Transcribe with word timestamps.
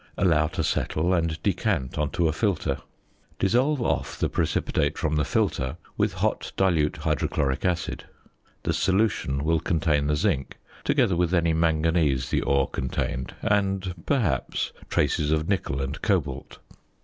Allow 0.17 0.47
to 0.47 0.63
settle 0.63 1.13
and 1.13 1.39
decant 1.43 1.95
on 1.99 2.09
to 2.13 2.27
a 2.27 2.31
filter. 2.33 2.77
Dissolve 3.37 3.83
off 3.83 4.17
the 4.17 4.29
precipitate 4.29 4.97
from 4.97 5.15
the 5.15 5.23
filter 5.23 5.77
with 5.95 6.13
hot 6.13 6.51
dilute 6.57 6.97
hydrochloric 6.97 7.65
acid. 7.65 8.05
The 8.63 8.73
solution 8.73 9.43
will 9.43 9.59
contain 9.59 10.07
the 10.07 10.15
zinc, 10.15 10.57
together 10.83 11.15
with 11.15 11.35
any 11.35 11.53
manganese 11.53 12.31
the 12.31 12.41
ore 12.41 12.67
contained, 12.67 13.35
and, 13.43 13.93
perhaps, 14.07 14.73
traces 14.89 15.29
of 15.29 15.47
nickel 15.47 15.79
and 15.83 16.01
cobalt. 16.01 16.57